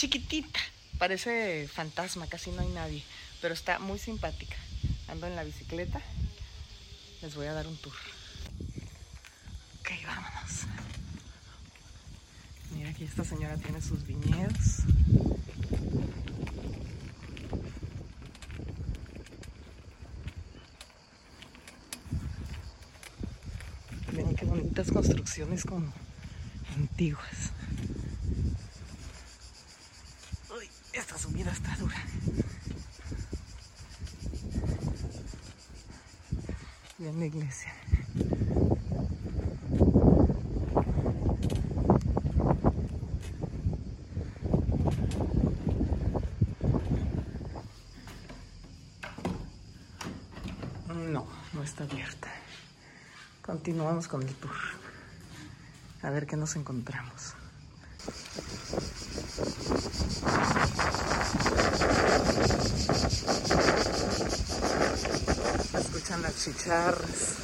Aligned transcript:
chiquitita, 0.00 0.58
parece 0.98 1.68
fantasma, 1.68 2.26
casi 2.26 2.50
no 2.52 2.62
hay 2.62 2.68
nadie, 2.68 3.02
pero 3.42 3.52
está 3.52 3.78
muy 3.78 3.98
simpática. 3.98 4.56
Ando 5.08 5.26
en 5.26 5.36
la 5.36 5.44
bicicleta, 5.44 6.00
les 7.20 7.34
voy 7.34 7.46
a 7.46 7.52
dar 7.52 7.66
un 7.66 7.76
tour. 7.76 7.92
Ok, 9.80 9.90
vámonos. 10.06 10.62
Mira, 12.70 12.88
aquí 12.88 13.04
esta 13.04 13.24
señora 13.24 13.58
tiene 13.58 13.82
sus 13.82 14.06
viñedos. 14.06 14.84
Miren 24.12 24.34
qué 24.34 24.46
bonitas 24.46 24.90
construcciones 24.90 25.62
como 25.64 25.92
antiguas. 26.74 27.52
Uy, 30.52 30.68
esta 30.92 31.18
subida 31.18 31.50
está 31.50 31.76
dura. 31.76 31.96
La 36.98 37.26
iglesia. 37.26 37.72
No, 50.88 51.26
no 51.52 51.62
está 51.62 51.84
abierta. 51.84 52.28
Continuamos 53.42 54.08
con 54.08 54.22
el 54.22 54.34
tour. 54.34 54.50
A 56.02 56.10
ver 56.10 56.26
qué 56.26 56.36
nos 56.36 56.56
encontramos. 56.56 57.34
Se 65.70 65.78
escuchan 65.78 66.19
chicharras. 66.36 67.36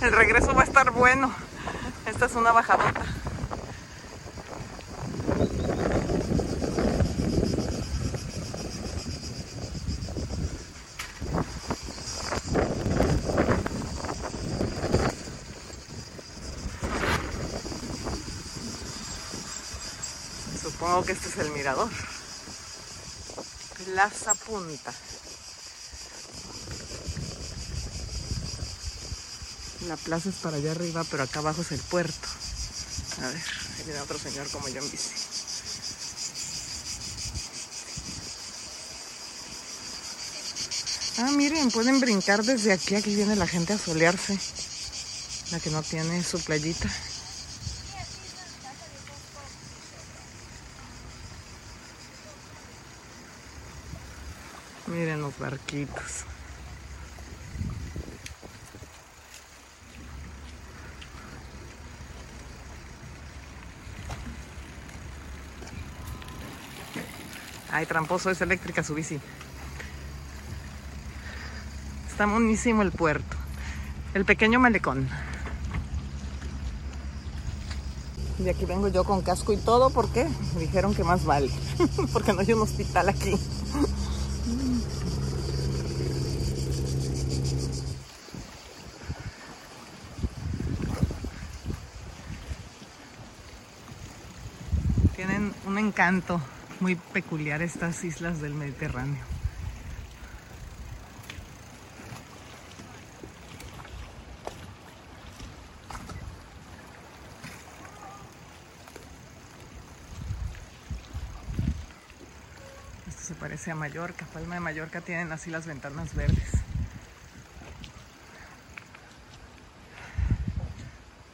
El 0.00 0.12
regreso 0.12 0.54
va 0.54 0.62
a 0.62 0.64
estar 0.64 0.90
bueno. 0.90 1.32
Esta 2.06 2.26
es 2.26 2.34
una 2.34 2.52
bajadota. 2.52 3.02
Que 21.04 21.12
este 21.12 21.28
es 21.28 21.38
el 21.38 21.50
mirador. 21.52 21.88
Plaza 23.84 24.34
Punta. 24.34 24.92
La 29.88 29.96
plaza 29.96 30.28
es 30.28 30.34
para 30.36 30.58
allá 30.58 30.72
arriba, 30.72 31.02
pero 31.10 31.22
acá 31.22 31.38
abajo 31.38 31.62
es 31.62 31.72
el 31.72 31.80
puerto. 31.80 32.28
A 33.22 33.28
ver, 33.28 33.36
ahí 33.36 33.84
viene 33.86 34.00
otro 34.00 34.18
señor 34.18 34.48
como 34.50 34.68
yo 34.68 34.82
en 34.82 34.90
bici. 34.90 35.10
Ah, 41.18 41.30
miren, 41.32 41.70
pueden 41.70 41.98
brincar 41.98 42.44
desde 42.44 42.72
aquí. 42.72 42.94
Aquí 42.94 43.14
viene 43.14 43.36
la 43.36 43.46
gente 43.46 43.72
a 43.72 43.78
solearse. 43.78 44.38
La 45.50 45.60
que 45.60 45.70
no 45.70 45.82
tiene 45.82 46.22
su 46.22 46.38
playita. 46.40 46.88
Miren 54.90 55.20
los 55.20 55.38
barquitos. 55.38 56.24
Ay, 67.70 67.86
tramposo, 67.86 68.30
es 68.30 68.40
eléctrica 68.40 68.82
su 68.82 68.94
bici. 68.94 69.20
Está 72.10 72.26
monísimo 72.26 72.82
el 72.82 72.90
puerto. 72.90 73.36
El 74.12 74.24
pequeño 74.24 74.58
malecón. 74.58 75.08
Y 78.40 78.48
aquí 78.48 78.64
vengo 78.64 78.88
yo 78.88 79.04
con 79.04 79.22
casco 79.22 79.52
y 79.52 79.56
todo, 79.56 79.90
¿por 79.90 80.10
qué? 80.10 80.26
Me 80.54 80.62
dijeron 80.62 80.94
que 80.94 81.04
más 81.04 81.24
vale. 81.24 81.50
Porque 82.12 82.32
no 82.32 82.40
hay 82.40 82.52
un 82.54 82.62
hospital 82.62 83.08
aquí. 83.08 83.38
Tienen 95.14 95.54
un 95.66 95.78
muy 96.80 96.96
peculiar 96.96 97.62
estas 97.62 98.02
islas 98.02 98.40
del 98.40 98.52
Mediterráneo. 98.52 99.22
Esto 113.06 113.22
se 113.22 113.34
parece 113.36 113.70
a 113.70 113.76
Mallorca. 113.76 114.26
Palma 114.32 114.54
de 114.54 114.60
Mallorca 114.60 115.00
tienen 115.02 115.30
así 115.30 115.48
las 115.50 115.66
ventanas 115.66 116.12
verdes. 116.16 116.50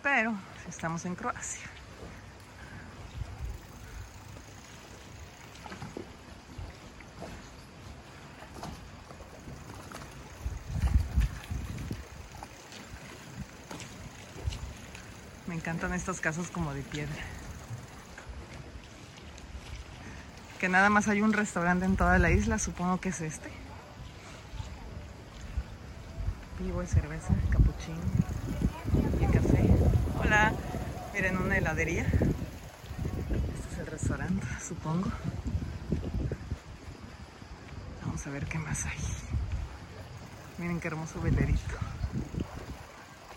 Pero 0.02 0.34
estamos 0.68 1.06
en 1.06 1.14
Croacia. 1.14 1.66
Me 15.46 15.54
encantan 15.76 15.94
estas 15.94 16.20
casas 16.20 16.50
como 16.50 16.72
de 16.72 16.80
piedra. 16.80 17.22
Que 20.58 20.70
nada 20.70 20.88
más 20.88 21.06
hay 21.06 21.20
un 21.20 21.34
restaurante 21.34 21.84
en 21.84 21.96
toda 21.96 22.18
la 22.18 22.30
isla, 22.30 22.58
supongo 22.58 22.98
que 22.98 23.10
es 23.10 23.20
este. 23.20 23.50
Vivo 26.60 26.80
de 26.80 26.86
cerveza, 26.86 27.34
capuchino 27.50 28.00
y 29.20 29.26
café. 29.26 29.68
Hola, 30.18 30.54
miren 31.12 31.36
una 31.36 31.58
heladería. 31.58 32.04
Este 32.04 33.72
es 33.72 33.78
el 33.78 33.86
restaurante, 33.86 34.46
supongo. 34.66 35.10
Vamos 38.02 38.26
a 38.26 38.30
ver 38.30 38.46
qué 38.46 38.58
más 38.58 38.86
hay. 38.86 38.98
Miren 40.56 40.80
qué 40.80 40.88
hermoso 40.88 41.20
velerito. 41.20 41.76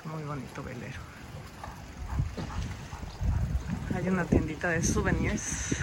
Muy 0.06 0.24
bonito 0.24 0.64
velero. 0.64 1.19
Hay 4.00 4.08
una 4.08 4.24
tiendita 4.24 4.70
de 4.70 4.82
souvenirs. 4.82 5.76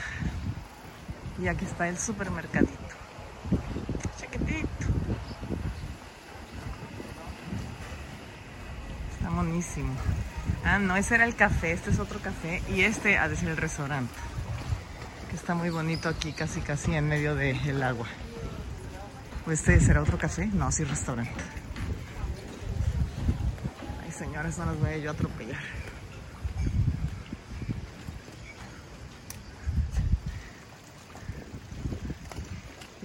Y 1.39 1.49
aquí 1.49 1.67
está 1.67 1.87
el 1.87 1.99
supermercadito. 1.99 2.73
Chiquitito. 4.19 4.67
Está 9.13 9.29
monísimo. 9.29 9.93
Ah, 10.65 10.79
no, 10.79 10.97
ese 10.97 11.17
era 11.17 11.27
el 11.27 11.37
café. 11.37 11.73
Este 11.73 11.91
es 11.91 11.99
otro 11.99 12.19
café. 12.21 12.63
Y 12.71 12.85
este 12.85 13.19
ha 13.19 13.29
de 13.29 13.37
ser 13.37 13.51
el 13.51 13.59
restaurante. 13.59 14.15
Que 15.29 15.37
está 15.37 15.55
muy 15.55 15.69
bonito 15.69 16.09
aquí, 16.09 16.33
casi 16.33 16.63
casi 16.63 16.95
en 16.95 17.07
medio 17.09 17.35
del 17.35 17.83
agua. 17.83 18.07
¿O 19.47 19.53
este 19.53 19.79
será 19.79 20.01
otro 20.01 20.17
café? 20.17 20.47
No, 20.47 20.73
sí, 20.73 20.85
restaurante. 20.85 21.35
Ay, 24.03 24.11
señores, 24.11 24.57
no 24.57 24.65
los 24.65 24.81
voy 24.81 24.93
a 24.93 24.97
yo 24.97 25.11
atropellar. 25.11 25.76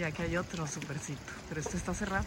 Y 0.02 0.04
aquí 0.04 0.24
hay 0.24 0.36
otro 0.36 0.66
supercito, 0.66 1.32
pero 1.48 1.62
este 1.62 1.78
está 1.78 1.94
cerrado. 1.94 2.26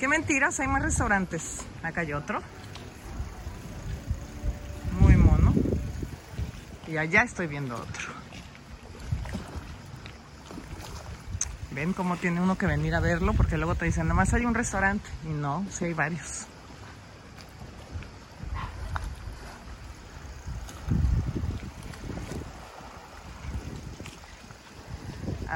Qué 0.00 0.08
mentiras, 0.08 0.58
hay 0.58 0.68
más 0.68 0.80
restaurantes. 0.80 1.58
Acá 1.82 2.00
hay 2.00 2.14
otro. 2.14 2.40
Muy 5.00 5.16
mono. 5.18 5.52
Y 6.88 6.96
allá 6.96 7.24
estoy 7.24 7.46
viendo 7.46 7.74
otro. 7.74 8.08
Ven 11.72 11.92
cómo 11.92 12.16
tiene 12.16 12.40
uno 12.40 12.56
que 12.56 12.64
venir 12.64 12.94
a 12.94 13.00
verlo 13.00 13.34
porque 13.34 13.58
luego 13.58 13.74
te 13.74 13.84
dicen, 13.84 14.08
nomás 14.08 14.32
hay 14.32 14.46
un 14.46 14.54
restaurante. 14.54 15.10
Y 15.26 15.34
no, 15.34 15.66
sí 15.70 15.84
hay 15.84 15.92
varios. 15.92 16.46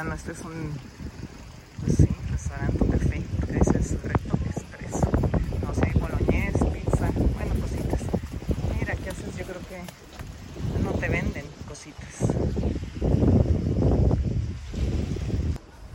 No, 0.07 0.15
este 0.15 0.33
es 0.33 0.41
un, 0.45 0.73
pues 1.81 1.97
sí, 1.97 2.09
restaurante, 2.31 2.87
café, 2.87 3.25
ese 3.61 3.79
es 3.79 4.03
Reto 4.03 4.39
Expreso. 4.47 5.11
No 5.63 5.75
sé, 5.75 5.93
boloñés, 5.99 6.55
pizza, 6.73 7.11
bueno, 7.35 7.55
cositas. 7.61 8.01
Mira, 8.79 8.95
¿qué 8.95 9.11
haces? 9.11 9.37
Yo 9.37 9.45
creo 9.45 9.61
que 9.69 10.83
no 10.83 10.93
te 10.93 11.09
venden 11.09 11.45
cositas. 11.67 12.33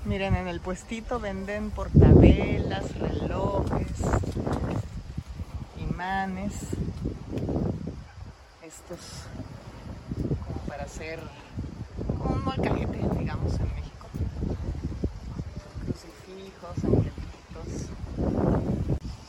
Miren, 0.05 0.35
en 0.35 0.47
el 0.49 0.59
puestito 0.59 1.19
venden 1.21 1.71
portavelas, 1.71 2.93
relojes, 2.99 3.87
imanes. 5.89 6.53
Estos 8.61 8.99
como 10.45 10.59
para 10.67 10.83
hacer 10.83 11.19
un 12.19 12.43
molcajete, 12.43 12.99
digamos, 13.17 13.53
en 13.53 13.67
México. 13.67 13.90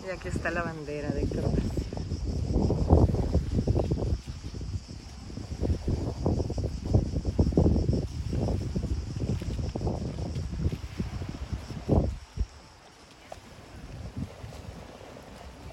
Y 0.06 0.10
aquí 0.10 0.28
está 0.28 0.50
la 0.50 0.62
bandera 0.62 1.10
de 1.10 1.26
Croacia. 1.26 1.62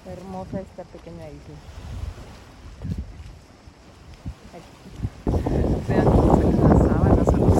Hermosa 0.06 0.60
esta 0.60 0.84
pequeña 0.84 1.28
isla. 1.28 1.56
Aquí. 4.56 4.74
Vean 5.88 6.04
cómo 6.04 6.36
se 6.36 6.44
les 6.44 6.58
las 6.58 6.78
sábanas 6.78 7.28
a 7.28 7.36
los, 7.36 7.58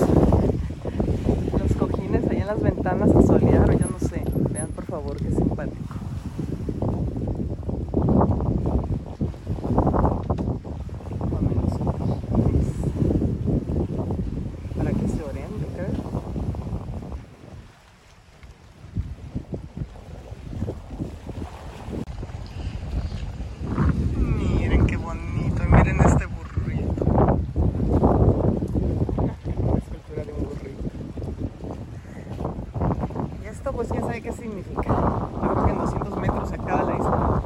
los 1.61 1.73
cojines 1.79 2.29
ahí 2.31 2.39
en 2.39 2.47
las 2.47 2.61
ventanas 2.61 3.11
a 3.15 3.23
solear, 3.23 3.71
o 3.71 3.73
yo 3.73 3.87
no 3.89 3.99
sé. 4.01 4.23
Vean 4.51 4.69
por 4.69 4.85
favor 4.87 5.17
qué 5.17 5.31
simpático. 5.31 5.95
Ponen 11.31 11.57
los 11.63 11.79
cojines 11.79 12.67
Para 14.77 14.91
que 14.91 15.09
se 15.09 15.23
oren, 15.23 15.51
yo 15.61 15.67
creo. 15.77 15.91
Miren 24.17 24.87
qué 24.87 24.97
bonito, 24.97 25.63
y 25.63 25.67
miren 25.67 26.01
este 26.01 26.27
burrito. 26.27 27.05
La 29.27 29.79
escultura 29.79 30.25
de 30.25 30.33
un 30.33 30.45
burrito. 30.45 30.83
Y 33.43 33.47
esto 33.47 33.73
pues 33.73 33.89
quién 33.89 34.03
sabe 34.03 34.20
qué 34.31 34.43
significa. 34.43 34.83
Yo 34.89 35.53
creo 35.53 35.65
que 35.65 35.71
en 35.71 35.79
200 35.79 36.17
metros 36.19 36.49
se 36.49 36.55
acaba 36.55 36.83
la 36.83 36.97
isla. 36.97 37.43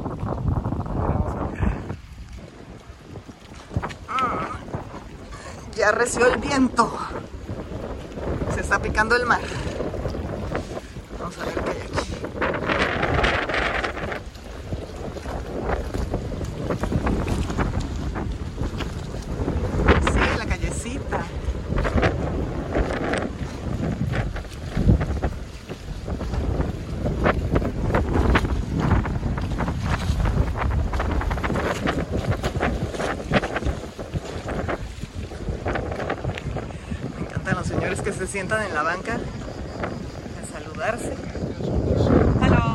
Ya 5.75 5.91
reció 5.91 6.27
el 6.27 6.39
viento. 6.39 6.89
Se 8.53 8.61
está 8.61 8.79
picando 8.79 9.15
el 9.15 9.25
mar. 9.25 9.41
Vamos 11.19 11.37
a 11.37 11.45
ver 11.45 11.53
qué 11.55 11.71
hay 11.71 11.81
aquí. 11.81 11.99
Sí, 20.13 20.19
la 20.37 20.45
callecita. 20.45 21.25
Me 37.15 37.21
encantan 37.21 37.55
los 37.55 37.67
señores 37.67 38.01
que 38.01 38.13
se 38.25 38.31
sientan 38.31 38.65
en 38.65 38.73
la 38.73 38.81
banca 38.81 39.19
a 40.41 40.59
saludarse. 40.59 41.13
Hello. 42.41 42.65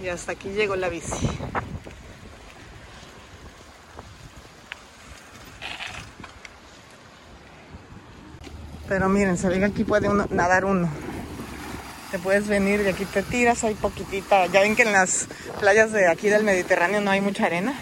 hasta 0.11 0.33
aquí 0.33 0.49
llegó 0.49 0.75
la 0.75 0.89
bici. 0.89 1.27
Pero 8.87 9.07
miren, 9.07 9.37
se 9.37 9.47
ve 9.47 9.59
que 9.59 9.65
aquí 9.65 9.83
puede 9.85 10.09
uno, 10.09 10.27
nadar 10.31 10.65
uno. 10.65 10.89
Te 12.11 12.19
puedes 12.19 12.49
venir 12.49 12.81
y 12.81 12.89
aquí 12.89 13.05
te 13.05 13.23
tiras, 13.23 13.63
hay 13.63 13.73
poquitita. 13.73 14.47
Ya 14.47 14.59
ven 14.59 14.75
que 14.75 14.83
en 14.83 14.91
las 14.91 15.27
playas 15.61 15.93
de 15.93 16.09
aquí 16.09 16.27
del 16.27 16.43
Mediterráneo 16.43 16.99
no 16.99 17.09
hay 17.09 17.21
mucha 17.21 17.45
arena. 17.45 17.73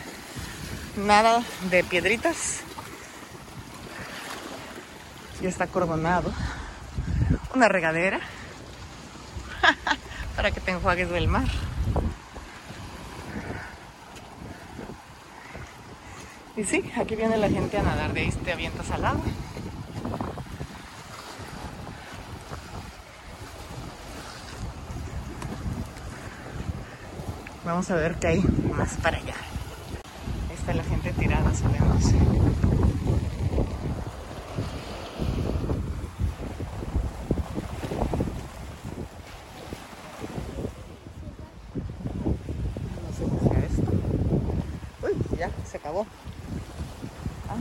Nada 0.97 1.43
de 1.71 1.83
piedritas. 1.83 2.59
Y 5.41 5.47
está 5.47 5.65
cordonado. 5.65 6.31
Una 7.55 7.67
regadera. 7.69 8.19
Para 10.35 10.51
que 10.51 10.59
te 10.59 10.71
enjuagues 10.71 11.09
del 11.09 11.27
mar. 11.27 11.47
Y 16.59 16.65
sí, 16.65 16.83
aquí 16.97 17.15
viene 17.15 17.37
la 17.37 17.47
gente 17.47 17.77
a 17.77 17.83
nadar, 17.83 18.11
de 18.11 18.19
ahí 18.19 18.31
te 18.31 18.51
avientas 18.51 18.91
al 18.91 19.05
agua. 19.05 19.23
Vamos 27.63 27.89
a 27.89 27.95
ver 27.95 28.15
qué 28.15 28.27
hay 28.27 28.43
más 28.75 28.97
para 28.97 29.15
allá. 29.19 29.35
Ahí 30.49 30.55
está 30.57 30.73
la 30.73 30.83
gente 30.83 31.13
tirada 31.13 31.49
ya, 45.37 45.49
se 45.65 45.77
acabó. 45.77 46.05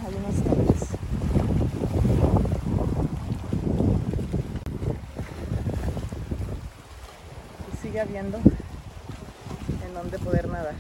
Hay 0.07 0.15
unas 0.15 0.43
tablas. 0.43 0.91
Y 7.73 7.83
sigue 7.83 8.01
habiendo 8.01 8.39
en 9.85 9.95
donde 9.95 10.19
poder 10.19 10.49
nadar. 10.49 10.75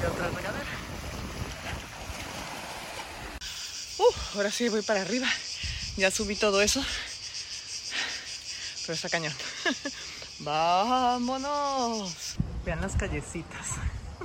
Y 0.00 0.06
otra 0.06 0.28
regadera. 0.28 0.64
Uh, 3.98 4.36
ahora 4.36 4.50
sí 4.50 4.68
voy 4.68 4.82
para 4.82 5.02
arriba. 5.02 5.26
Ya 5.96 6.10
subí 6.10 6.36
todo 6.36 6.62
eso. 6.62 6.82
Pero 8.86 8.94
está 8.94 9.08
cañón. 9.08 9.34
¡Vámonos! 10.42 12.36
Vean 12.64 12.80
las 12.80 12.96
callecitas. 12.96 13.66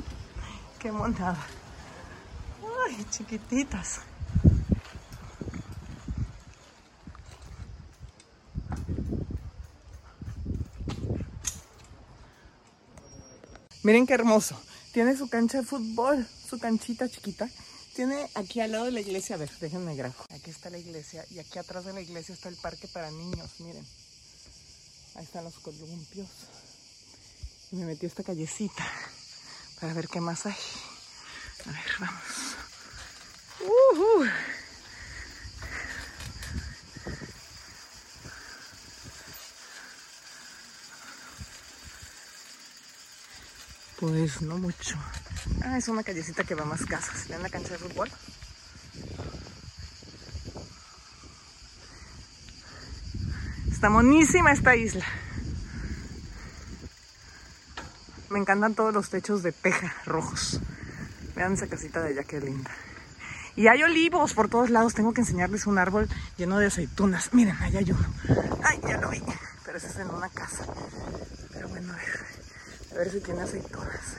¡Qué 0.79 0.89
monada! 0.91 1.45
¡Ay, 2.87 3.05
chiquititas! 3.09 3.99
Miren 13.83 14.07
qué 14.07 14.13
hermoso. 14.13 14.59
Tiene 14.93 15.17
su 15.17 15.27
cancha 15.27 15.59
de 15.59 15.63
fútbol, 15.63 16.25
su 16.49 16.57
canchita 16.59 17.09
chiquita. 17.09 17.49
Tiene 17.93 18.29
aquí 18.35 18.61
al 18.61 18.71
lado 18.71 18.85
de 18.85 18.91
la 18.91 19.01
iglesia, 19.01 19.35
a 19.35 19.39
ver, 19.39 19.51
déjenme 19.59 19.95
grabo. 19.95 20.15
Aquí 20.33 20.49
está 20.49 20.69
la 20.69 20.77
iglesia 20.77 21.25
y 21.29 21.39
aquí 21.39 21.59
atrás 21.59 21.85
de 21.85 21.93
la 21.93 22.01
iglesia 22.01 22.33
está 22.33 22.49
el 22.49 22.55
parque 22.55 22.87
para 22.87 23.11
niños, 23.11 23.59
miren. 23.59 23.85
Ahí 25.15 25.23
están 25.23 25.43
los 25.43 25.55
columpios. 25.55 26.27
Y 27.71 27.77
me 27.77 27.85
metí 27.85 28.05
esta 28.05 28.23
callecita 28.23 28.85
para 29.79 29.93
ver 29.93 30.07
qué 30.07 30.19
más 30.21 30.45
hay. 30.45 30.55
A 31.65 31.71
ver, 31.71 31.91
vamos. 31.99 32.23
Uh 33.61 34.25
Pues 43.99 44.41
no 44.41 44.57
mucho. 44.57 44.97
Ah, 45.63 45.77
es 45.77 45.87
una 45.87 46.03
callecita 46.03 46.43
que 46.43 46.53
va 46.53 46.63
a 46.63 46.65
más 46.65 46.85
casas. 46.85 47.27
¿Ven 47.29 47.41
la 47.41 47.49
cancha 47.49 47.69
de 47.69 47.77
fútbol? 47.77 48.11
Está 53.85 53.93
monísima 53.93 54.51
esta 54.51 54.75
isla. 54.75 55.05
Me 58.31 58.39
encantan 58.39 58.73
todos 58.73 58.91
los 58.91 59.11
techos 59.11 59.43
de 59.43 59.51
teja 59.51 59.93
rojos. 60.07 60.59
Vean 61.35 61.53
esa 61.53 61.67
casita 61.67 62.01
de 62.01 62.09
allá, 62.09 62.23
qué 62.23 62.41
linda. 62.41 62.71
Y 63.55 63.67
hay 63.67 63.83
olivos 63.83 64.33
por 64.33 64.49
todos 64.49 64.71
lados. 64.71 64.95
Tengo 64.95 65.13
que 65.13 65.21
enseñarles 65.21 65.67
un 65.67 65.77
árbol 65.77 66.09
lleno 66.35 66.57
de 66.57 66.65
aceitunas. 66.65 67.31
Miren, 67.31 67.55
allá 67.57 67.77
hay 67.77 67.91
uno. 67.91 68.07
Ay, 68.63 68.79
ya 68.87 68.97
lo 68.97 69.11
vi. 69.11 69.21
Pero 69.63 69.77
ese 69.77 69.85
es 69.85 69.97
en 69.97 70.09
una 70.09 70.29
casa. 70.29 70.65
Pero 71.53 71.69
bueno, 71.69 71.93
a 71.93 71.95
ver. 71.95 72.25
A 72.91 72.95
ver 72.95 73.11
si 73.11 73.19
tiene 73.19 73.41
aceitunas. 73.43 74.17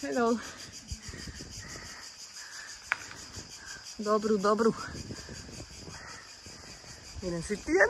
Hello. 0.00 0.38
Dobru, 3.98 4.38
dobru. 4.38 4.74
Miren, 7.22 7.42
si 7.42 7.56
tiene. 7.56 7.82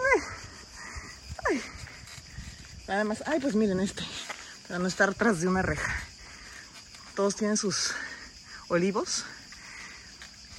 Ay. 1.48 1.62
Nada 2.88 3.04
más. 3.04 3.22
Ay, 3.26 3.40
pues 3.40 3.54
miren 3.54 3.80
este. 3.80 4.02
Para 4.66 4.78
no 4.78 4.88
estar 4.88 5.14
tras 5.14 5.40
de 5.40 5.48
una 5.48 5.60
reja. 5.60 5.94
Todos 7.14 7.36
tienen 7.36 7.58
sus 7.58 7.92
olivos. 8.68 9.24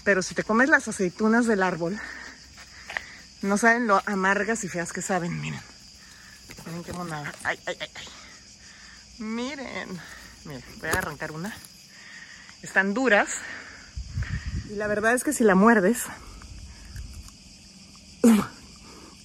Pero 0.03 0.21
si 0.21 0.35
te 0.35 0.43
comes 0.43 0.69
las 0.69 0.87
aceitunas 0.87 1.47
del 1.47 1.63
árbol, 1.63 1.99
no 3.41 3.57
saben 3.57 3.87
lo 3.87 4.01
amargas 4.05 4.63
y 4.63 4.69
feas 4.69 4.93
que 4.93 5.01
saben, 5.01 5.41
miren. 5.41 5.61
Miren 6.67 6.83
qué 6.83 6.93
monada. 6.93 7.33
Ay, 7.43 7.59
ay, 7.65 7.77
ay, 7.81 7.89
ay. 7.95 8.07
Miren. 9.17 9.99
Miren, 10.45 10.63
voy 10.77 10.89
a 10.89 10.93
arrancar 10.93 11.31
una. 11.31 11.55
Están 12.61 12.93
duras. 12.93 13.29
Y 14.69 14.75
la 14.75 14.87
verdad 14.87 15.13
es 15.13 15.23
que 15.23 15.33
si 15.33 15.43
la 15.43 15.55
muerdes... 15.55 16.03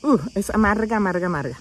Uh, 0.02 0.18
es 0.34 0.50
amarga, 0.50 0.98
amarga, 0.98 1.26
amarga. 1.26 1.58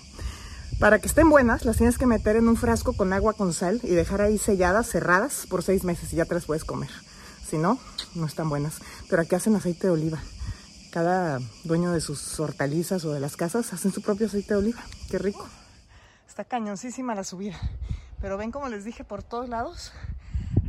Para 0.79 0.99
que 0.99 1.07
estén 1.07 1.29
buenas, 1.29 1.63
las 1.63 1.77
tienes 1.77 1.97
que 1.97 2.05
meter 2.05 2.35
en 2.35 2.49
un 2.49 2.57
frasco 2.57 2.91
con 2.91 3.13
agua 3.13 3.33
con 3.33 3.53
sal 3.53 3.79
y 3.83 3.91
dejar 3.91 4.21
ahí 4.21 4.37
selladas, 4.37 4.89
cerradas 4.89 5.45
por 5.49 5.63
seis 5.63 5.85
meses 5.85 6.11
y 6.11 6.17
ya 6.17 6.25
te 6.25 6.33
las 6.33 6.45
puedes 6.45 6.65
comer. 6.65 6.89
Si 7.47 7.57
no, 7.57 7.79
no 8.15 8.25
están 8.25 8.49
buenas. 8.49 8.79
Pero 9.09 9.21
aquí 9.21 9.35
hacen 9.35 9.55
aceite 9.55 9.87
de 9.87 9.93
oliva 9.93 10.19
cada 10.93 11.39
dueño 11.63 11.91
de 11.91 12.01
sus 12.01 12.39
hortalizas 12.39 13.03
o 13.03 13.13
de 13.13 13.19
las 13.19 13.35
casas 13.35 13.73
hacen 13.73 13.91
su 13.91 14.03
propio 14.03 14.27
aceite 14.27 14.53
de 14.53 14.59
oliva. 14.59 14.83
Qué 15.09 15.17
rico. 15.17 15.47
Está 16.27 16.45
cañoncísima 16.45 17.15
la 17.15 17.23
subida. 17.23 17.59
Pero 18.21 18.37
ven 18.37 18.51
como 18.51 18.69
les 18.69 18.85
dije, 18.85 19.03
por 19.03 19.23
todos 19.23 19.49
lados 19.49 19.91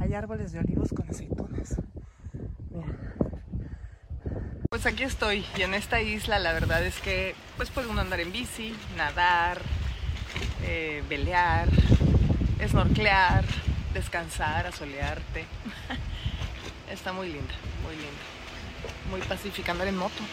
hay 0.01 0.15
árboles 0.15 0.53
de 0.53 0.61
olivos 0.61 0.95
con 0.97 1.07
aceitunas. 1.11 1.77
Pues 4.75 4.87
aquí 4.87 5.05
estoy 5.05 5.47
y 5.57 5.63
en 5.63 5.73
esta 5.73 6.01
isla 6.01 6.41
la 6.41 6.53
verdad 6.53 6.85
es 6.85 6.99
que 6.99 7.37
pues 7.57 7.71
puede 7.71 7.87
uno 7.87 8.01
andar 8.01 8.19
en 8.19 8.33
bici, 8.33 8.75
nadar, 8.97 9.63
eh, 10.65 11.01
velear, 11.09 11.69
descansar, 13.93 14.67
asolearte. 14.67 15.47
Está 16.91 17.13
muy 17.13 17.29
linda, 17.29 17.55
muy 17.85 17.95
linda 17.95 18.19
muy 19.11 19.21
pacífica 19.21 19.71
andar 19.71 19.87
en 19.87 19.97
moto. 19.97 20.25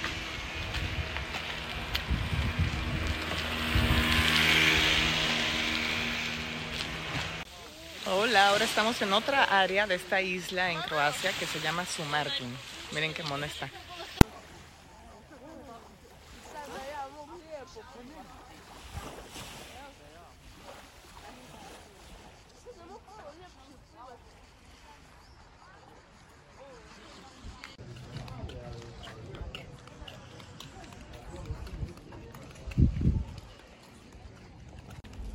Hola, 8.08 8.48
ahora 8.48 8.66
estamos 8.66 9.00
en 9.04 9.14
otra 9.14 9.44
área 9.44 9.86
de 9.86 9.94
esta 9.94 10.20
isla 10.20 10.72
en 10.72 10.82
Croacia 10.82 11.32
que 11.34 11.46
se 11.46 11.60
llama 11.60 11.86
Sumartin. 11.86 12.52
Miren 12.92 13.14
qué 13.14 13.22
mono 13.22 13.46
está. 13.46 13.70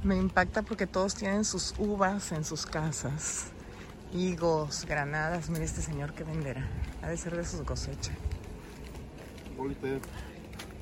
Me 0.07 0.19
impacta 0.37 0.61
porque 0.61 0.87
todos 0.87 1.15
tienen 1.15 1.47
sus 1.47 1.75
uvas 1.79 2.31
en 2.31 2.45
sus 2.45 2.67
casas. 2.67 3.47
Higos, 4.13 4.85
granadas. 4.85 5.49
Mire 5.49 5.65
este 5.65 5.81
señor 5.81 6.13
que 6.13 6.25
venderá. 6.25 6.69
Ha 7.01 7.09
de 7.09 7.17
ser 7.17 7.35
de 7.35 7.43
sus 7.43 7.63
cosechas. 7.63 8.15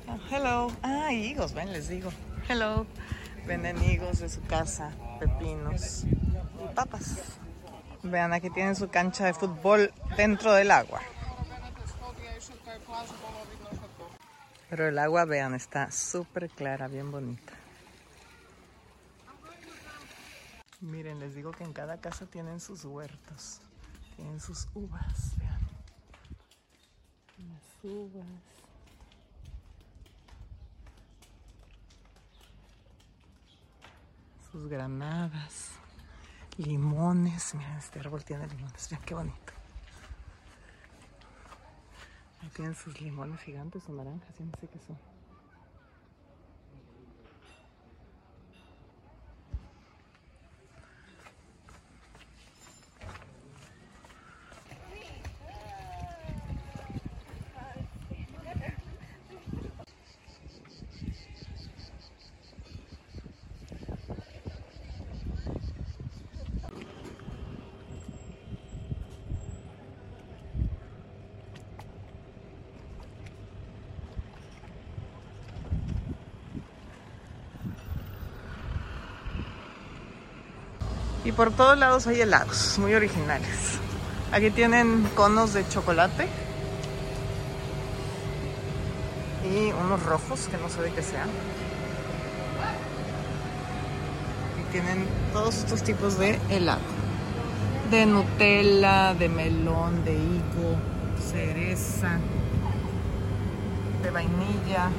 Oh, 0.07 0.19
hello. 0.29 0.67
Ah, 0.83 1.13
higos, 1.13 1.53
ven, 1.53 1.71
les 1.71 1.87
digo. 1.87 2.11
Hello. 2.49 2.85
Venden 3.47 3.81
higos 3.81 4.19
de 4.19 4.27
su 4.27 4.41
casa, 4.41 4.91
pepinos 5.21 6.03
y 6.03 6.75
papas. 6.75 7.15
Vean, 8.03 8.33
aquí 8.33 8.49
tienen 8.49 8.75
su 8.75 8.89
cancha 8.89 9.23
de 9.23 9.33
fútbol 9.33 9.93
dentro 10.17 10.51
del 10.53 10.69
agua. 10.69 10.99
Pero 14.69 14.89
el 14.89 14.99
agua, 14.99 15.23
vean, 15.23 15.53
está 15.53 15.91
súper 15.91 16.49
clara, 16.49 16.89
bien 16.89 17.09
bonita. 17.09 17.53
Miren, 20.85 21.19
les 21.19 21.33
digo 21.33 21.49
que 21.49 21.63
en 21.63 21.73
cada 21.73 21.99
casa 21.99 22.27
tienen 22.27 22.59
sus 22.59 22.85
huertos. 22.85 23.59
Tienen 24.15 24.39
sus 24.39 24.67
uvas, 24.75 25.35
vean. 25.39 25.59
Las 27.39 27.83
uvas. 27.83 28.25
Sus 34.51 34.67
granadas. 34.67 35.71
Limones. 36.57 37.55
Miren, 37.55 37.77
este 37.77 37.99
árbol 37.99 38.23
tiene 38.23 38.45
limones. 38.47 38.87
Vean 38.91 39.01
qué 39.03 39.15
bonito. 39.15 39.53
Ahí 42.41 42.49
tienen 42.49 42.75
sus 42.75 43.01
limones 43.01 43.41
gigantes 43.41 43.89
o 43.89 43.91
naranjas, 43.91 44.37
ya 44.37 44.45
no 44.45 44.51
sé 44.61 44.67
qué 44.67 44.79
son. 44.85 45.14
Y 81.25 81.31
por 81.31 81.49
todos 81.51 81.75
lados 81.77 82.05
hay 82.05 82.21
helados, 82.21 82.77
muy 82.77 82.93
originales. 82.93 83.79
Aquí 84.31 84.51
tienen 84.51 85.09
conos 85.15 85.53
de 85.53 85.67
chocolate. 85.67 86.27
Y 89.43 89.71
unos 89.71 90.03
rojos 90.03 90.47
que 90.51 90.57
no 90.57 90.69
sé 90.69 90.83
de 90.83 90.91
qué 90.91 91.01
sean. 91.01 91.27
Y 94.61 94.71
tienen 94.71 95.07
todos 95.33 95.55
estos 95.55 95.81
tipos 95.81 96.19
de 96.19 96.39
helado. 96.49 96.81
De 97.89 98.05
Nutella, 98.05 99.15
de 99.15 99.27
melón, 99.27 100.05
de 100.05 100.13
higo, 100.13 100.75
cereza, 101.31 102.19
de 104.03 104.11
vainilla, 104.11 104.89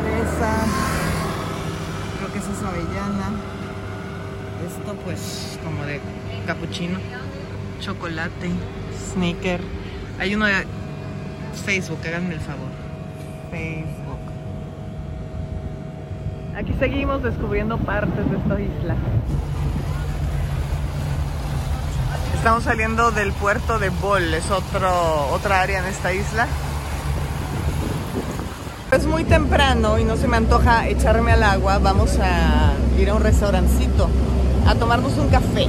fresa, 0.00 0.54
creo 2.18 2.32
que 2.32 2.38
esa 2.38 2.52
es 2.52 2.62
avellana. 2.62 3.51
Esto 4.66 4.94
pues 5.04 5.58
como 5.64 5.84
de 5.84 6.00
capuchino, 6.46 6.98
chocolate, 7.80 8.50
sneaker. 9.12 9.60
Hay 10.20 10.34
uno 10.34 10.46
de 10.46 10.64
Facebook, 11.64 11.98
háganme 12.06 12.34
el 12.34 12.40
favor. 12.40 12.68
Facebook. 13.50 14.18
Aquí 16.56 16.74
seguimos 16.78 17.22
descubriendo 17.22 17.76
partes 17.78 18.30
de 18.30 18.36
esta 18.36 18.60
isla. 18.60 18.96
Estamos 22.34 22.64
saliendo 22.64 23.10
del 23.10 23.32
puerto 23.32 23.78
de 23.78 23.88
Bol, 23.90 24.34
es 24.34 24.50
otro, 24.50 25.28
otra 25.32 25.60
área 25.60 25.80
en 25.80 25.86
esta 25.86 26.12
isla. 26.12 26.46
Es 28.92 29.06
muy 29.06 29.24
temprano 29.24 29.98
y 29.98 30.04
no 30.04 30.16
se 30.16 30.28
me 30.28 30.36
antoja 30.36 30.86
echarme 30.86 31.32
al 31.32 31.42
agua. 31.42 31.78
Vamos 31.78 32.18
a 32.20 32.72
ir 32.98 33.10
a 33.10 33.14
un 33.14 33.22
restaurancito 33.22 34.08
a 34.66 34.74
tomarnos 34.74 35.12
un 35.18 35.28
café. 35.28 35.68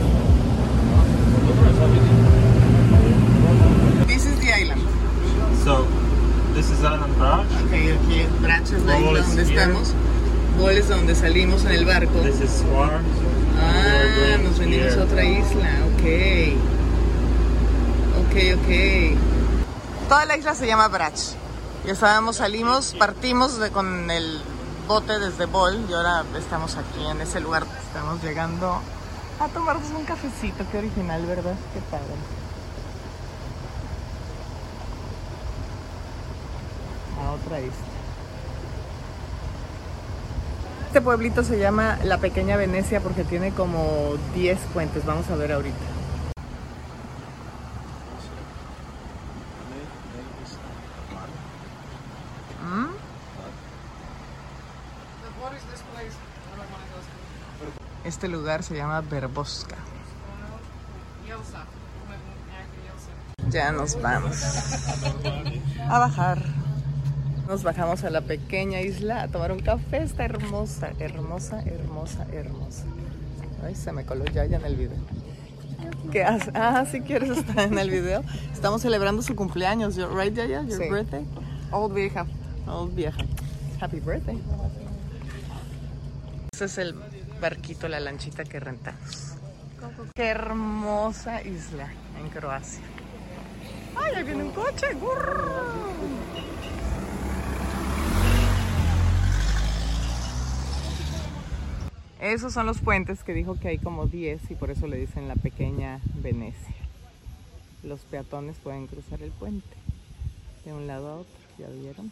This 4.08 4.26
is 4.26 4.40
the 4.40 4.54
island. 4.54 4.82
So, 5.64 5.86
this 6.54 6.70
is 6.70 6.80
Island 6.84 7.18
Branch. 7.18 7.48
Okay, 7.68 7.92
aquí 7.92 8.28
Branch 8.42 8.64
es 8.72 8.84
la 8.84 9.00
isla 9.00 9.20
is 9.20 9.28
donde 9.28 9.44
here. 9.46 9.62
estamos. 9.62 9.94
Bol 10.60 10.72
es 10.78 10.88
donde 10.90 11.16
salimos 11.16 11.66
en 11.66 11.72
el 11.72 11.86
barco. 11.86 12.20
This 12.22 12.42
is 12.42 12.52
Swar. 12.52 13.02
Ah, 13.60 14.38
nos 14.44 14.60
venimos 14.60 14.96
a 14.98 15.04
otra 15.04 15.24
isla, 15.24 15.70
ok. 15.94 16.04
Ok, 18.20 18.36
ok. 18.60 19.18
Toda 20.10 20.26
la 20.26 20.38
isla 20.38 20.54
se 20.54 20.68
llama 20.68 20.88
Brach. 20.90 21.20
Y 21.86 21.90
estábamos, 21.90 22.38
salimos, 22.38 22.96
partimos 22.98 23.60
de- 23.60 23.70
con 23.72 24.10
el 24.12 24.42
bote 24.88 25.20
desde 25.20 25.46
Bol 25.46 25.86
y 25.90 25.94
ahora 25.94 26.24
estamos 26.38 26.76
aquí 26.76 27.06
en 27.06 27.22
ese 27.22 27.40
lugar. 27.40 27.66
Estamos 27.88 28.22
llegando 28.24 28.80
a 29.40 29.48
tomarnos 29.48 29.90
un 29.92 30.04
cafecito. 30.06 30.66
Qué 30.72 30.78
original, 30.78 31.26
¿verdad? 31.26 31.56
Qué 31.74 31.80
padre. 31.90 32.06
A 37.26 37.32
otra 37.32 37.60
isla. 37.60 37.74
Este 40.88 41.02
pueblito 41.02 41.44
se 41.44 41.58
llama 41.58 41.98
La 42.04 42.20
Pequeña 42.20 42.56
Venecia 42.56 43.02
porque 43.02 43.24
tiene 43.24 43.52
como 43.52 44.14
10 44.36 44.60
puentes. 44.74 45.06
Vamos 45.06 45.30
a 45.30 45.36
ver 45.36 45.54
ahorita. 45.54 45.93
Este 58.24 58.32
lugar 58.38 58.64
se 58.64 58.74
llama 58.74 59.02
Berbosca. 59.02 59.76
Ya 63.50 63.74
nos 63.74 64.02
vamos 64.02 64.42
a 65.90 66.00
bajar. 66.00 66.42
Nos 67.50 67.64
bajamos 67.64 68.06
a 68.06 68.10
la 68.10 68.22
pequeña 68.22 68.80
isla 68.80 69.24
a 69.24 69.28
tomar 69.28 69.52
un 69.52 69.60
café. 69.60 70.04
Está 70.04 70.24
hermosa, 70.24 70.92
hermosa, 71.00 71.64
hermosa, 71.66 72.26
hermosa. 72.32 72.86
Ay, 73.62 73.76
se 73.76 73.92
me 73.92 74.06
coló 74.06 74.24
ya, 74.24 74.46
ya 74.46 74.56
en 74.56 74.66
el 74.68 74.78
video. 74.78 74.98
¿Qué 76.10 76.24
hace? 76.24 76.50
Ah, 76.56 76.86
si 76.90 77.02
quieres 77.02 77.30
estar 77.38 77.60
en 77.60 77.78
el 77.78 77.90
video. 77.90 78.24
Estamos 78.54 78.82
celebrando 78.84 79.22
su 79.22 79.36
cumpleaños. 79.36 79.98
Your- 79.98 80.16
Right, 80.16 80.34
Yaya? 80.34 80.62
Your 80.62 80.82
Sí. 80.82 80.90
birthday? 80.90 81.26
Old 81.72 81.94
vieja. 81.94 82.26
Old 82.68 82.96
vieja. 82.96 83.18
Happy 83.82 84.00
birthday. 84.00 84.42
Este 86.54 86.66
es 86.66 86.78
el 86.78 86.96
barquito, 87.44 87.90
la 87.90 88.00
lanchita 88.00 88.46
que 88.46 88.58
rentamos. 88.58 89.34
Qué 90.16 90.28
hermosa 90.28 91.42
isla 91.42 91.92
en 92.18 92.30
Croacia. 92.30 92.82
¡Ay, 93.98 94.16
ahí 94.16 94.24
viene 94.24 94.46
un 94.46 94.52
coche! 94.54 94.94
¡Gurr! 94.94 95.52
Esos 102.22 102.54
son 102.54 102.66
los 102.66 102.80
puentes 102.80 103.26
que 103.26 103.34
dijo 103.34 103.60
que 103.60 103.68
hay 103.68 103.78
como 103.78 104.08
10 104.08 104.50
y 104.50 104.56
por 104.56 104.72
eso 104.72 104.88
le 104.88 104.96
dicen 104.96 105.28
la 105.28 105.36
pequeña 105.36 106.00
Venecia. 106.16 106.76
Los 107.84 108.06
peatones 108.06 108.56
pueden 108.64 108.88
cruzar 108.88 109.22
el 109.22 109.32
puente 109.32 109.76
de 110.64 110.72
un 110.72 110.88
lado 110.88 111.10
a 111.10 111.16
otro, 111.16 111.36
¿ya 111.60 111.68
vieron? 111.68 112.10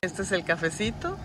Este 0.00 0.22
es 0.22 0.30
el 0.30 0.44
cafecito. 0.44 1.16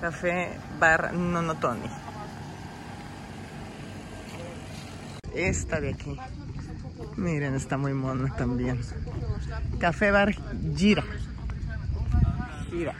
Café 0.00 0.58
Bar 0.80 1.14
Nonotoni. 1.14 1.88
Esta 5.32 5.80
de 5.80 5.90
aquí. 5.90 6.18
Miren, 7.16 7.54
está 7.54 7.76
muy 7.76 7.94
mona 7.94 8.34
también. 8.34 8.80
Café 9.78 10.10
Bar 10.10 10.34
Gira. 10.74 11.04
Gira. 12.70 12.94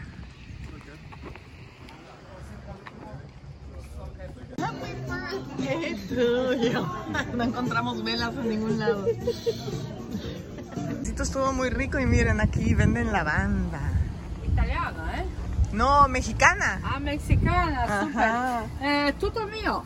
No 7.37 7.45
encontramos 7.45 8.03
velas 8.03 8.35
en 8.37 8.49
ningún 8.49 8.79
lado. 8.79 9.05
Esto 11.17 11.23
estuvo 11.23 11.51
muy 11.55 11.71
rico 11.71 11.99
y 11.99 12.05
miren, 12.05 12.43
aquí 12.43 12.75
venden 12.75 13.11
lavanda. 13.11 13.81
Italiana, 14.47 15.15
eh? 15.17 15.25
No, 15.73 16.07
mexicana. 16.09 16.79
Ah, 16.85 17.01
mexicana, 17.01 18.03
super. 18.03 18.31
Eh, 18.83 19.15
tutto 19.19 19.47
mio. 19.47 19.83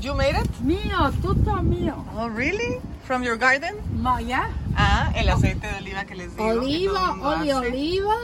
You 0.00 0.14
made 0.14 0.38
it? 0.42 0.60
Mio, 0.60 1.10
tutto 1.20 1.62
mio. 1.62 2.02
Oh, 2.16 2.30
really? 2.30 2.80
From 3.06 3.22
your 3.22 3.36
garden? 3.36 3.74
Ma, 4.00 4.20
yeah? 4.22 4.48
Ah, 4.74 5.12
el 5.14 5.28
aceite 5.28 5.66
de 5.66 5.76
oliva 5.76 6.04
que 6.06 6.14
les 6.14 6.34
digo. 6.34 6.48
Oliva, 6.48 7.08
mundo 7.12 7.28
oli 7.28 7.50
hace. 7.50 7.68
oliva, 7.68 8.16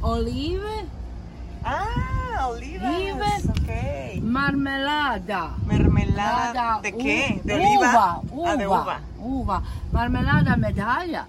olive, 0.00 0.86
Ah, 1.62 2.48
olivas. 2.48 2.88
Olive. 2.88 3.50
Ok. 3.50 4.22
marmelada. 4.22 5.56
Mermelada. 5.66 6.80
¿De 6.82 6.96
qué? 6.96 7.38
¿De 7.44 7.54
uva, 7.58 8.22
oliva? 8.22 8.22
Uva, 8.32 8.50
Ah, 8.50 8.56
de 8.56 8.66
uva. 8.66 9.00
uva. 9.18 9.62
Marmelada 9.92 10.56
medaglia. 10.56 11.26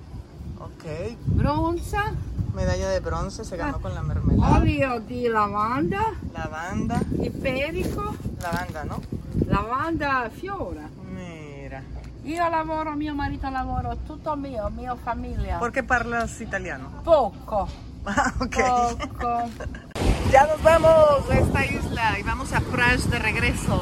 Ok. 0.81 1.15
Bronza, 1.25 2.11
Medalla 2.55 2.89
de 2.89 2.99
bronce 2.99 3.45
se 3.45 3.55
ganó 3.55 3.79
con 3.79 3.93
la 3.95 4.01
mermelada. 4.01 4.57
olio 4.57 4.99
di 4.99 5.27
lavanda, 5.29 6.11
Lavanda. 6.33 6.99
iperico, 7.23 8.15
Lavanda, 8.41 8.83
¿no? 8.83 8.99
lavanda 9.47 10.29
fiore. 10.29 10.81
Mira. 11.15 11.81
Io 12.25 12.49
lavoro, 12.49 12.91
mio 12.95 13.13
marito 13.15 13.49
lavoro, 13.49 13.95
tutto 14.07 14.35
mio, 14.35 14.69
mia 14.71 14.95
famiglia. 14.95 15.59
¿Por 15.59 15.71
qué 15.71 15.81
parlas 15.83 16.41
italiano? 16.41 16.89
Poco, 17.03 17.67
Ah, 18.05 18.33
ok. 18.39 18.57
poco. 18.99 19.49
Ya 20.31 20.47
nos 20.47 20.63
vamos 20.63 21.27
de 21.27 21.39
esta 21.41 21.65
isla 21.65 22.17
y 22.19 22.23
vamos 22.23 22.53
a 22.53 22.61
Prash 22.61 23.01
de 23.03 23.19
regreso. 23.19 23.75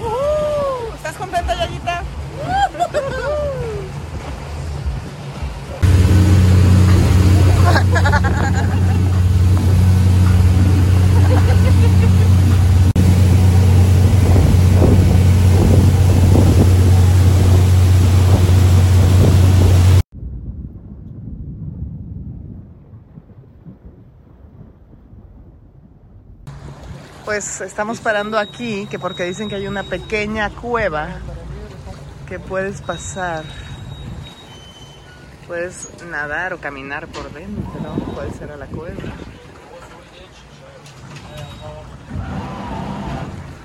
Uh, 0.00 0.94
¿Estás 0.94 1.16
contenta, 1.16 1.54
Yayita? 1.56 2.02
Pues 27.24 27.62
estamos 27.62 28.00
parando 28.00 28.38
aquí, 28.38 28.86
que 28.90 28.98
porque 28.98 29.22
dicen 29.24 29.48
que 29.48 29.54
hay 29.54 29.66
una 29.66 29.84
pequeña 29.84 30.50
cueva 30.50 31.08
que 32.28 32.38
puedes 32.38 32.82
pasar. 32.82 33.44
Puedes 35.52 35.86
nadar 36.08 36.54
o 36.54 36.60
caminar 36.60 37.08
por 37.08 37.30
dentro, 37.30 37.94
puede 38.14 38.30
ser 38.30 38.52
a 38.52 38.56
la 38.56 38.64
cueva. 38.68 39.02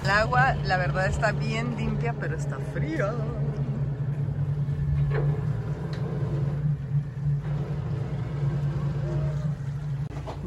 El 0.04 0.10
agua, 0.10 0.56
la 0.66 0.76
verdad, 0.76 1.08
está 1.08 1.32
bien 1.32 1.78
limpia, 1.78 2.14
pero 2.20 2.36
está 2.36 2.58
fría. 2.74 3.14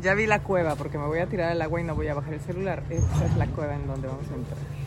Ya 0.03 0.13
vi 0.13 0.27
la 0.27 0.43
cueva 0.43 0.77
porque 0.77 0.99
me 0.99 1.07
voy 1.07 1.21
a 1.21 1.27
tirar 1.27 1.53
al 1.53 1.63
agua 1.63 1.81
y 1.81 1.85
no 1.85 1.95
voy 1.95 2.09
a 2.09 2.15
bajar 2.15 2.35
el 2.35 2.41
celular. 2.43 2.83
Esa 2.91 3.25
es 3.25 3.37
la 3.39 3.47
cueva 3.47 3.77
en 3.77 3.87
donde 3.87 4.09
vamos 4.09 4.31
a 4.31 4.35
entrar. 4.35 4.80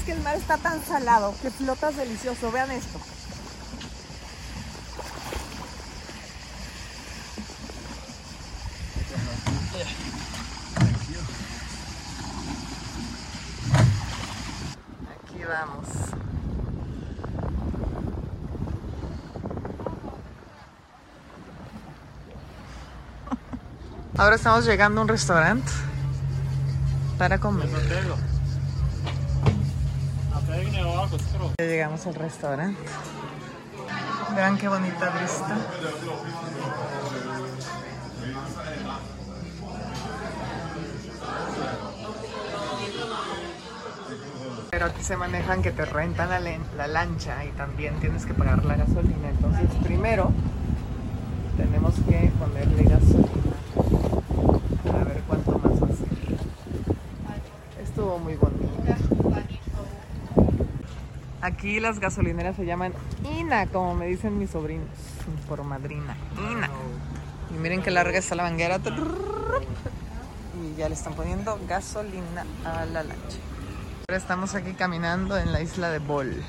Es 0.00 0.06
que 0.06 0.12
el 0.12 0.22
mar 0.22 0.36
está 0.36 0.56
tan 0.56 0.82
salado 0.84 1.34
que 1.42 1.50
flotas 1.50 1.96
delicioso. 1.96 2.50
Vean 2.50 2.70
esto. 2.70 2.98
Aquí 15.24 15.44
vamos. 15.44 15.86
Ahora 24.16 24.36
estamos 24.36 24.64
llegando 24.66 25.00
a 25.00 25.02
un 25.02 25.08
restaurante 25.08 25.70
para 27.18 27.38
comer. 27.38 27.68
Ya 31.58 31.64
llegamos 31.64 32.06
al 32.06 32.14
restaurante. 32.14 32.80
Vean 34.36 34.56
qué 34.58 34.68
bonita 34.68 35.10
vista. 35.10 35.56
Pero 44.70 44.86
aquí 44.86 45.02
se 45.02 45.16
manejan 45.16 45.62
que 45.62 45.72
te 45.72 45.84
rentan 45.84 46.28
la, 46.28 46.40
la 46.76 46.86
lancha 46.86 47.44
y 47.44 47.48
también 47.50 47.98
tienes 47.98 48.24
que 48.24 48.34
pagar 48.34 48.64
la 48.64 48.76
gasolina. 48.76 49.30
Entonces 49.30 49.66
primero 49.82 50.30
tenemos 51.56 51.94
que 52.08 52.30
ponerle 52.38 52.84
gasolina 52.84 53.29
Aquí 61.60 61.78
las 61.78 62.00
gasolineras 62.00 62.56
se 62.56 62.64
llaman 62.64 62.94
INA, 63.38 63.66
como 63.66 63.94
me 63.94 64.06
dicen 64.06 64.38
mis 64.38 64.48
sobrinos, 64.48 64.88
por 65.46 65.62
madrina. 65.62 66.16
INA. 66.50 66.70
Y 67.50 67.58
miren 67.58 67.82
qué 67.82 67.90
larga 67.90 68.18
está 68.18 68.34
la 68.34 68.44
manguera. 68.44 68.80
Y 70.58 70.74
ya 70.78 70.88
le 70.88 70.94
están 70.94 71.12
poniendo 71.12 71.60
gasolina 71.68 72.46
a 72.64 72.86
la 72.86 73.02
lancha. 73.02 73.36
Ahora 74.08 74.16
estamos 74.16 74.54
aquí 74.54 74.72
caminando 74.72 75.36
en 75.36 75.52
la 75.52 75.60
isla 75.60 75.90
de 75.90 75.98
Bol. 75.98 76.42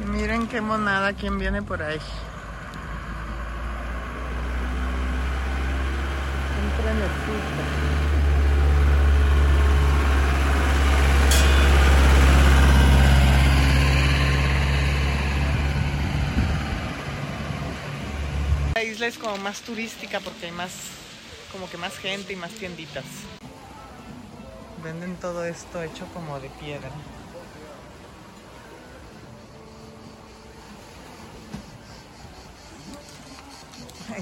Y 0.00 0.08
miren 0.08 0.46
qué 0.46 0.60
monada 0.60 1.14
quién 1.14 1.36
viene 1.36 1.62
por 1.62 1.82
ahí. 1.82 1.98
Un 6.62 6.70
trenecito. 6.80 7.92
La 18.74 18.88
isla 18.88 19.06
es 19.06 19.18
más 19.36 19.60
turística 19.60 20.20
porque 20.20 20.46
hay 20.46 20.52
más, 20.52 20.72
como 21.50 21.68
que 21.70 21.76
más 21.76 21.96
gente 21.98 22.32
y 22.32 22.36
más 22.36 22.50
tienditas. 22.52 23.04
Venden 24.82 25.16
todo 25.16 25.44
esto 25.44 25.82
hecho 25.82 26.06
como 26.12 26.40
de 26.40 26.48
piedra. 26.50 26.90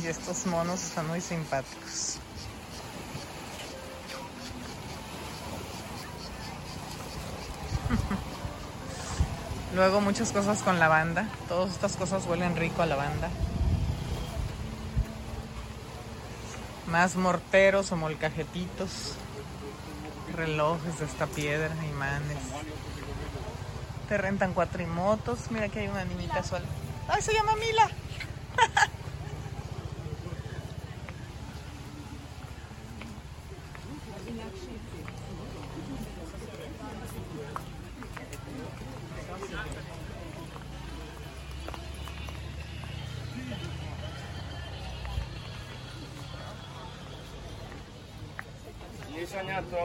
Y 0.03 0.07
estos 0.07 0.47
monos 0.47 0.83
están 0.85 1.09
muy 1.09 1.21
simpáticos. 1.21 2.19
Luego 9.75 10.01
muchas 10.01 10.33
cosas 10.33 10.63
con 10.63 10.79
lavanda. 10.79 11.29
Todas 11.49 11.73
estas 11.73 11.97
cosas 11.97 12.27
huelen 12.27 12.57
rico 12.57 12.83
a 12.83 12.87
lavanda. 12.87 13.31
Más 16.91 17.17
morteros 17.17 17.93
o 17.93 17.97
molcajetitos. 17.97 19.15
Relojes 20.35 20.99
de 20.99 21.05
esta 21.05 21.27
piedra, 21.27 21.75
imanes. 21.89 22.39
Te 24.09 24.19
rentan 24.19 24.53
cuatrimotos. 24.55 25.51
Mira 25.51 25.69
que 25.69 25.81
hay 25.81 25.89
una 25.89 26.05
niñita 26.05 26.43
sola. 26.43 26.67
¡Ay, 27.09 27.23
se 27.23 27.33
llama 27.33 27.55
Mila! 27.57 27.91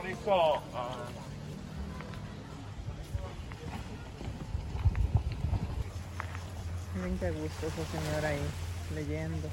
sognatori 0.05 0.15
qua. 0.23 0.61
Miren 6.95 7.17
qué 7.19 7.31
gusto 7.31 7.67
esa 7.67 7.85
señora 7.91 8.29
ahí 8.29 8.41
leyendo. 8.93 9.49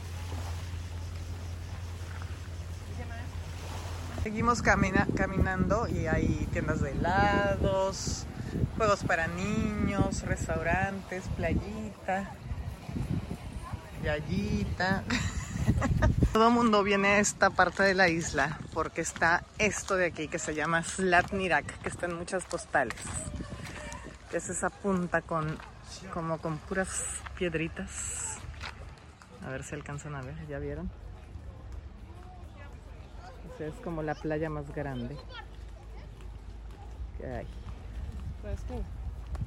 Seguimos 4.23 4.63
camina- 4.63 5.09
caminando 5.17 5.89
y 5.89 6.07
hay 6.07 6.47
tiendas 6.53 6.81
de 6.81 6.91
helados, 6.91 8.27
juegos 8.77 9.03
para 9.03 9.27
niños, 9.27 10.23
restaurantes, 10.23 11.25
playita, 11.37 12.31
yayita. 14.05 15.03
Todo 16.33 16.49
el 16.49 16.55
mundo 16.55 16.83
viene 16.83 17.09
a 17.09 17.19
esta 17.19 17.51
parte 17.51 17.83
de 17.83 17.93
la 17.93 18.09
isla 18.09 18.59
porque 18.73 19.03
está 19.03 19.45
esto 19.59 19.97
de 19.97 20.07
aquí 20.07 20.29
que 20.29 20.39
se 20.39 20.55
llama 20.55 20.83
Slatnirak, 20.83 21.81
que 21.83 21.91
está 21.91 22.07
en 22.07 22.15
muchas 22.15 22.47
postales. 22.47 22.99
Es 24.33 24.49
esa 24.49 24.71
punta 24.71 25.21
con 25.21 25.59
como 26.15 26.39
con 26.39 26.57
puras 26.57 26.89
piedritas. 27.37 28.39
A 29.45 29.51
ver 29.51 29.63
si 29.63 29.75
alcanzan 29.75 30.15
a 30.15 30.23
ver, 30.23 30.47
¿ya 30.49 30.59
vieron? 30.59 30.91
O 33.53 33.59
sea, 33.59 33.67
es 33.67 33.75
como 33.85 34.03
la 34.03 34.15
playa 34.15 34.49
más 34.49 34.73
grande 34.75 35.19
que 37.19 37.27
hay. 37.27 37.47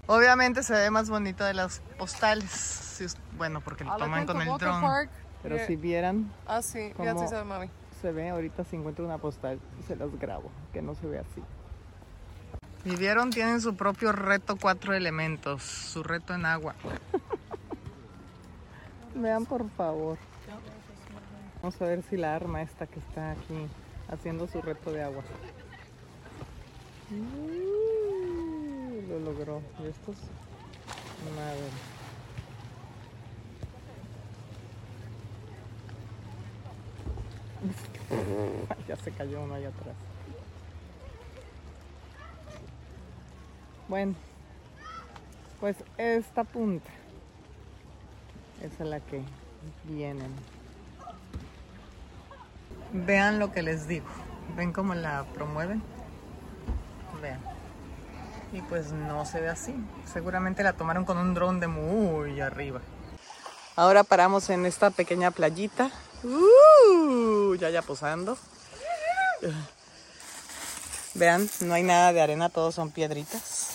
Obviamente 0.05 0.61
se 0.61 0.73
ve 0.73 0.91
más 0.91 1.09
bonito 1.09 1.43
de 1.43 1.55
las 1.55 1.79
postales. 1.97 3.03
bueno, 3.37 3.61
porque 3.61 3.83
lo 3.83 3.97
toman 3.97 4.27
con 4.27 4.39
el 4.39 4.57
dron. 4.59 5.09
Pero 5.47 5.65
si 5.65 5.75
vieran 5.75 6.31
Ah, 6.45 6.61
sí, 6.61 6.91
¿Cómo? 6.95 7.05
ya 7.05 7.17
sí 7.17 7.27
sabe 7.27 7.43
mami. 7.45 7.69
se 8.01 8.11
ve, 8.11 8.29
ahorita 8.29 8.63
si 8.65 8.75
encuentro 8.75 9.05
una 9.05 9.17
postal 9.17 9.59
se 9.87 9.95
las 9.95 10.13
grabo, 10.19 10.51
que 10.73 10.81
no 10.81 10.93
se 10.95 11.07
ve 11.07 11.19
así. 11.19 11.41
Y 12.83 12.95
vieron, 12.97 13.31
tienen 13.31 13.61
su 13.61 13.75
propio 13.75 14.11
reto 14.11 14.57
cuatro 14.61 14.93
elementos, 14.93 15.63
su 15.63 16.03
reto 16.03 16.33
en 16.35 16.45
agua. 16.45 16.75
Vean 19.15 19.45
por 19.45 19.67
favor. 19.71 20.17
Vamos 21.61 21.81
a 21.81 21.85
ver 21.85 22.03
si 22.09 22.17
la 22.17 22.35
arma 22.35 22.61
esta 22.61 22.85
que 22.85 22.99
está 22.99 23.31
aquí 23.31 23.67
haciendo 24.11 24.45
su 24.47 24.61
reto 24.61 24.91
de 24.91 25.03
agua. 25.03 25.23
Uh, 27.11 29.01
lo 29.09 29.19
logró. 29.19 29.61
Y 29.83 29.87
estos, 29.87 30.17
madre. 31.35 31.59
ya 38.87 38.95
se 38.97 39.11
cayó 39.11 39.41
uno 39.41 39.55
allá 39.55 39.69
atrás. 39.69 39.95
Bueno, 43.87 44.15
pues 45.59 45.75
esta 45.97 46.43
punta 46.43 46.89
es 48.61 48.81
a 48.81 48.83
la 48.83 48.99
que 48.99 49.21
vienen. 49.83 50.31
Vean 52.93 53.39
lo 53.39 53.51
que 53.51 53.61
les 53.61 53.87
digo. 53.87 54.07
¿Ven 54.55 54.71
cómo 54.71 54.95
la 54.95 55.23
promueven? 55.33 55.83
Vean. 57.21 57.39
Y 58.53 58.61
pues 58.61 58.91
no 58.91 59.25
se 59.25 59.41
ve 59.41 59.49
así. 59.49 59.75
Seguramente 60.11 60.63
la 60.63 60.73
tomaron 60.73 61.05
con 61.05 61.17
un 61.17 61.33
dron 61.33 61.59
de 61.59 61.67
muy 61.67 62.39
arriba. 62.41 62.81
Ahora 63.75 64.03
paramos 64.03 64.49
en 64.49 64.65
esta 64.65 64.89
pequeña 64.89 65.31
playita. 65.31 65.91
¡Uh! 66.23 67.55
ya 67.55 67.69
ya 67.69 67.81
posando. 67.81 68.37
Vean, 71.13 71.49
no 71.61 71.73
hay 71.73 71.83
nada 71.83 72.11
de 72.13 72.21
arena, 72.21 72.49
todos 72.49 72.75
son 72.75 72.91
piedritas. 72.91 73.67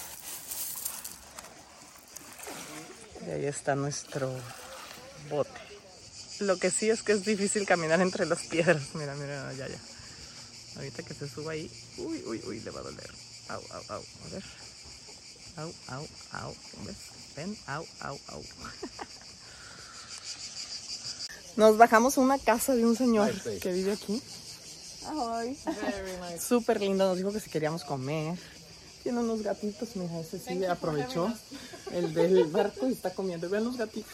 Y 3.26 3.30
ahí 3.30 3.46
está 3.46 3.74
nuestro 3.76 4.30
bote. 5.28 5.60
Lo 6.40 6.58
que 6.58 6.70
sí 6.70 6.90
es 6.90 7.02
que 7.02 7.12
es 7.12 7.24
difícil 7.24 7.66
caminar 7.66 8.00
entre 8.00 8.26
las 8.26 8.40
piedras. 8.42 8.94
Mira, 8.94 9.14
mira, 9.14 9.52
ya, 9.54 9.68
ya. 9.68 9.78
Ahorita 10.76 11.02
que 11.02 11.14
se 11.14 11.28
suba 11.28 11.52
ahí. 11.52 11.70
Uy, 11.98 12.22
uy, 12.26 12.42
uy, 12.46 12.60
le 12.60 12.70
va 12.70 12.80
a 12.80 12.82
doler. 12.82 13.10
Au, 13.48 13.60
au, 13.60 13.82
au. 13.88 14.02
A 14.24 14.28
ver. 14.30 14.44
Au, 15.56 15.72
au, 15.88 16.08
au. 16.32 16.56
¿Ves? 16.84 16.96
Ven, 17.36 17.56
au, 17.68 17.86
au, 18.02 18.18
au. 18.28 18.42
Nos 21.60 21.76
bajamos 21.76 22.16
a 22.16 22.22
una 22.22 22.38
casa 22.38 22.74
de 22.74 22.86
un 22.86 22.96
señor 22.96 23.30
que 23.60 23.70
vive 23.70 23.92
aquí. 23.92 24.22
Ay, 25.04 25.58
súper 26.40 26.80
lindo. 26.80 27.04
Nos 27.04 27.18
dijo 27.18 27.34
que 27.34 27.40
si 27.40 27.50
queríamos 27.50 27.84
comer. 27.84 28.38
Tiene 29.02 29.18
unos 29.18 29.42
gatitos, 29.42 29.94
mira, 29.96 30.20
ese 30.20 30.38
sí 30.38 30.64
aprovechó 30.64 31.30
el 31.92 32.14
del 32.14 32.44
barco 32.44 32.88
y 32.88 32.92
está 32.92 33.12
comiendo. 33.12 33.50
Vean 33.50 33.64
los 33.64 33.76
gatitos. 33.76 34.10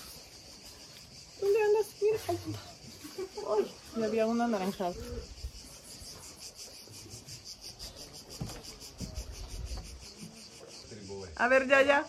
¿Dónde 1.40 1.62
andas? 1.62 1.86
Mira, 2.02 2.18
ahí. 2.26 2.38
Ay, 3.48 3.72
y 3.96 4.02
había 4.02 4.26
una 4.26 4.46
anaranjada. 4.46 4.94
A 11.36 11.46
ver, 11.46 11.68
ya, 11.68 11.82
ya. 11.82 12.06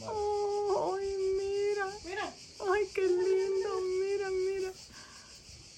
Ay, 0.00 1.16
mira. 1.38 1.88
Mira. 2.04 2.34
Ay, 2.68 2.88
qué 2.92 3.02
lindo. 3.02 3.95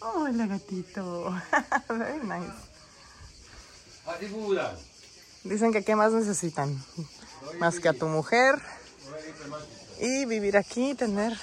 Hola, 0.00 0.46
gatito. 0.46 1.34
Very 1.88 2.20
nice. 2.20 2.52
Dicen 5.42 5.72
que 5.72 5.82
qué 5.82 5.96
más 5.96 6.12
necesitan. 6.12 6.80
Más 7.58 7.80
que 7.80 7.88
a 7.88 7.92
tu 7.92 8.06
mujer. 8.06 8.60
Y 10.00 10.24
vivir 10.26 10.56
aquí 10.56 10.90
y 10.90 10.94
tener 10.94 11.36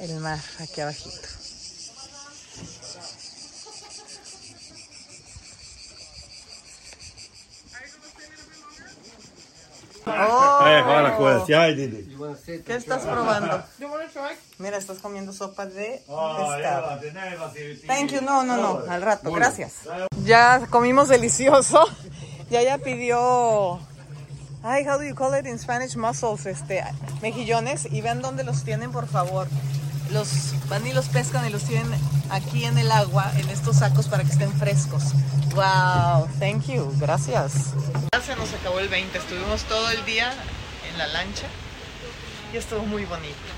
el 0.00 0.18
mar 0.20 0.40
aquí 0.58 0.80
abajito. 0.80 1.28
Oh. 10.06 10.57
Didi. 11.74 12.16
¿Qué 12.64 12.74
estás 12.74 13.02
probando? 13.02 13.62
Mira, 14.58 14.76
estás 14.76 14.98
comiendo 14.98 15.32
sopa 15.32 15.66
de 15.66 16.02
pescado. 16.06 17.00
Thank 17.86 18.10
you, 18.10 18.20
no, 18.22 18.42
no, 18.42 18.56
no, 18.56 18.82
al 18.90 19.02
rato, 19.02 19.30
gracias. 19.32 19.74
Ya 20.24 20.66
comimos 20.70 21.08
delicioso. 21.08 21.84
Ya 22.50 22.62
ya 22.62 22.78
pidió, 22.78 23.78
ay, 24.62 24.86
how 24.86 24.96
do 24.96 25.04
you 25.04 25.14
call 25.14 25.38
it 25.38 25.44
in 25.44 25.58
Spanish? 25.58 25.96
Mussels, 25.96 26.46
este, 26.46 26.82
mejillones. 27.20 27.86
Y 27.92 28.00
vean 28.00 28.22
dónde 28.22 28.42
los 28.42 28.64
tienen, 28.64 28.90
por 28.90 29.06
favor. 29.06 29.48
Los 30.10 30.54
van 30.70 30.86
y 30.86 30.94
los 30.94 31.08
pescan 31.10 31.46
y 31.46 31.50
los 31.50 31.64
tienen 31.64 32.00
aquí 32.30 32.64
en 32.64 32.78
el 32.78 32.90
agua, 32.90 33.30
en 33.36 33.50
estos 33.50 33.76
sacos 33.76 34.08
para 34.08 34.24
que 34.24 34.30
estén 34.30 34.50
frescos. 34.54 35.12
Wow, 35.54 36.26
thank 36.38 36.66
you, 36.68 36.90
gracias. 36.98 37.74
Ya 38.12 38.22
se 38.22 38.34
nos 38.36 38.50
acabó 38.54 38.78
el 38.80 38.88
20, 38.88 39.18
estuvimos 39.18 39.64
todo 39.64 39.90
el 39.90 40.02
día 40.06 40.32
la 40.98 41.06
lancha 41.06 41.46
y 42.52 42.56
estuvo 42.56 42.82
muy 42.82 43.04
bonito. 43.04 43.57